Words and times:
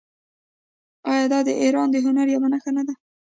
آیا 1.09 1.25
دا 1.31 1.39
د 1.47 1.49
ایران 1.61 1.87
د 1.91 1.95
هنر 2.05 2.27
یوه 2.35 2.47
نښه 2.53 2.71
نه 2.77 2.83
ده؟ 2.87 2.93